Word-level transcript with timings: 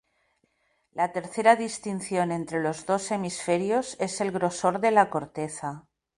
La 0.93 1.11
tercera 1.11 1.55
distinción 1.55 2.31
entre 2.31 2.59
los 2.59 2.87
dos 2.87 3.11
hemisferios 3.11 3.95
es 3.99 4.19
el 4.19 4.31
grosor 4.31 4.79
de 4.79 4.89
la 4.89 5.11
corteza. 5.11 5.85